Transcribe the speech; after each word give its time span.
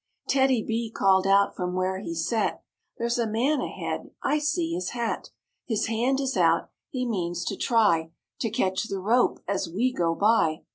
TEDDY—B 0.29 0.93
called 0.95 1.27
out 1.27 1.55
from 1.55 1.75
where 1.75 1.99
he 1.99 2.15
sat," 2.15 2.63
There's 2.97 3.19
a 3.19 3.27
man 3.27 3.61
ahead; 3.61 4.09
I 4.23 4.39
see 4.39 4.73
his 4.73 4.89
hat; 4.97 5.29
His 5.67 5.85
hand 5.85 6.19
is 6.19 6.35
out; 6.35 6.71
he 6.89 7.05
means 7.05 7.45
to 7.45 7.55
try 7.55 8.09
To 8.39 8.49
catch 8.49 8.85
the 8.85 8.97
rope 8.97 9.41
as 9.47 9.69
we 9.69 9.93
go 9.93 10.15
by." 10.15 10.63